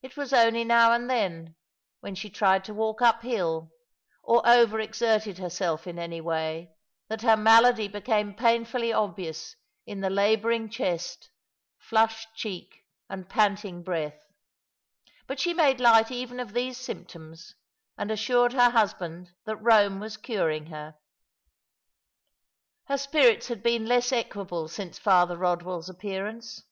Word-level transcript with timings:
It 0.00 0.16
was 0.16 0.32
only 0.32 0.62
now 0.62 0.92
and 0.92 1.10
then, 1.10 1.56
when 1.98 2.14
she 2.14 2.30
tried 2.30 2.62
to 2.66 2.72
walk 2.74 3.02
uphill, 3.02 3.72
or 4.22 4.48
over 4.48 4.78
exerted 4.78 5.38
herself 5.38 5.88
in 5.88 5.98
any 5.98 6.20
way, 6.20 6.70
that 7.08 7.22
her 7.22 7.36
malady 7.36 7.88
became 7.88 8.32
painfully 8.32 8.92
obvious 8.92 9.56
in 9.84 10.02
the 10.02 10.08
labouring 10.08 10.70
chest, 10.70 11.32
flushed 11.80 12.32
cheek, 12.36 12.84
and 13.10 13.28
panting 13.28 13.82
breath; 13.82 14.28
but 15.26 15.40
she 15.40 15.52
made 15.52 15.80
light 15.80 16.12
even 16.12 16.38
of 16.38 16.52
these 16.52 16.78
symptoms, 16.78 17.56
and 17.98 18.12
assured 18.12 18.52
her 18.52 18.70
husband 18.70 19.32
that 19.46 19.58
Eome 19.64 19.98
was 19.98 20.16
curing 20.16 20.66
her. 20.66 20.94
Her 22.84 22.98
spirits 22.98 23.48
had 23.48 23.64
been 23.64 23.84
less 23.84 24.12
equable 24.12 24.68
since 24.68 24.96
Father 24.96 25.36
Eodwell's 25.36 25.88
appearance. 25.88 26.62